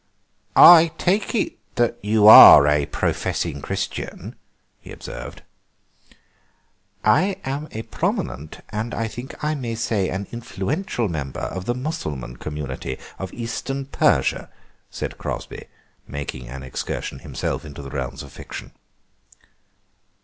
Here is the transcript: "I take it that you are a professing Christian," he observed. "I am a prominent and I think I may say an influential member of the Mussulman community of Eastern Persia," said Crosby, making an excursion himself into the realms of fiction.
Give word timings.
"I 0.55 0.93
take 0.97 1.35
it 1.35 1.59
that 1.75 1.99
you 2.01 2.25
are 2.27 2.67
a 2.67 2.87
professing 2.87 3.61
Christian," 3.61 4.35
he 4.79 4.91
observed. 4.91 5.43
"I 7.03 7.35
am 7.45 7.67
a 7.69 7.83
prominent 7.83 8.61
and 8.69 8.95
I 8.95 9.07
think 9.07 9.43
I 9.43 9.53
may 9.53 9.75
say 9.75 10.09
an 10.09 10.25
influential 10.31 11.07
member 11.07 11.41
of 11.41 11.65
the 11.65 11.75
Mussulman 11.75 12.37
community 12.37 12.97
of 13.19 13.31
Eastern 13.31 13.85
Persia," 13.85 14.49
said 14.89 15.19
Crosby, 15.19 15.65
making 16.07 16.47
an 16.49 16.63
excursion 16.63 17.19
himself 17.19 17.63
into 17.63 17.83
the 17.83 17.91
realms 17.91 18.23
of 18.23 18.31
fiction. 18.31 18.71